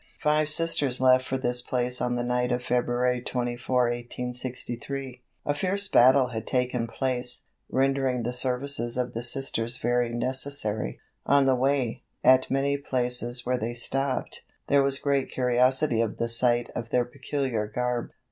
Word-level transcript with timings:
Five 0.17 0.49
Sisters 0.49 0.99
left 0.99 1.23
for 1.23 1.37
this 1.37 1.61
place 1.61 2.01
on 2.01 2.15
the 2.15 2.23
night 2.23 2.51
of 2.51 2.63
February 2.63 3.21
24, 3.21 3.83
1863. 3.83 5.21
A 5.45 5.53
fierce 5.53 5.87
battle 5.87 6.29
had 6.29 6.47
taken 6.47 6.87
place, 6.87 7.43
rendering 7.69 8.23
the 8.23 8.33
services 8.33 8.97
of 8.97 9.13
the 9.13 9.21
Sisters 9.21 9.77
very 9.77 10.11
necessary. 10.11 10.99
On 11.27 11.45
the 11.45 11.53
way, 11.53 12.01
at 12.23 12.49
many 12.49 12.77
places 12.79 13.45
where 13.45 13.59
they 13.59 13.75
stopped, 13.75 14.41
there 14.69 14.81
was 14.81 14.97
great 14.97 15.29
curiosity 15.31 16.01
at 16.01 16.17
the 16.17 16.27
sight 16.27 16.71
of 16.75 16.89
their 16.89 17.05
peculiar 17.05 17.67
garb. 17.67 18.09